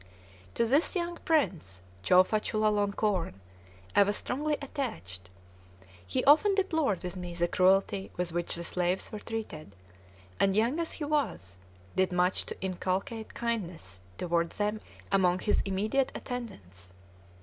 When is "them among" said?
14.53-15.37